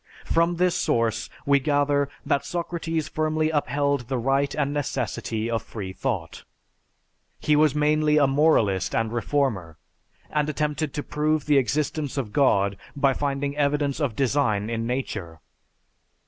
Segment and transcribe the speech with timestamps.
[0.25, 5.93] From this source we gather that Socrates firmly upheld the right and necessity of free
[5.93, 6.43] thought.
[7.39, 9.77] He was mainly a moralist and reformer,
[10.31, 15.39] and attempted to prove the existence of God by finding evidence of design in nature.